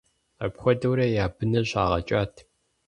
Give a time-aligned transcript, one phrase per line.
[0.43, 2.33] Апхуэдэурэ я быныр щагъэкӀат.